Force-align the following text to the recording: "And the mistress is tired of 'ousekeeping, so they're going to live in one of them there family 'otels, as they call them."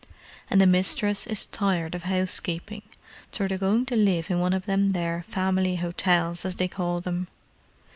"And 0.49 0.59
the 0.59 0.65
mistress 0.65 1.27
is 1.27 1.45
tired 1.45 1.93
of 1.93 2.05
'ousekeeping, 2.05 2.81
so 3.31 3.47
they're 3.47 3.59
going 3.59 3.85
to 3.85 3.95
live 3.95 4.31
in 4.31 4.39
one 4.39 4.51
of 4.53 4.65
them 4.65 4.93
there 4.93 5.23
family 5.27 5.77
'otels, 5.77 6.43
as 6.43 6.55
they 6.55 6.67
call 6.67 7.01
them." 7.01 7.27